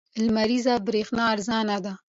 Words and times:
لمریزه 0.25 0.73
برېښنا 0.85 1.23
ارزانه 1.33 1.77
ده. 1.85 1.93